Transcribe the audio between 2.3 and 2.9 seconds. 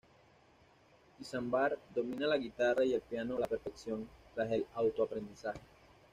guitarra